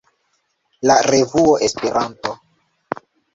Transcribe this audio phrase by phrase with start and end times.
[0.89, 2.35] la revuo Esperanto.